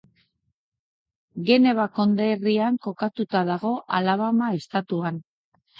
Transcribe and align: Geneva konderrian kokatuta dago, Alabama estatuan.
Geneva 1.49 1.87
konderrian 1.99 2.81
kokatuta 2.89 3.47
dago, 3.53 3.77
Alabama 4.01 4.53
estatuan. 4.63 5.27